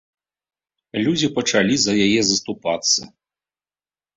Людзі 1.07 1.27
пачалі 1.37 1.75
за 1.81 1.93
яе 2.07 2.21
заступацца. 2.31 3.01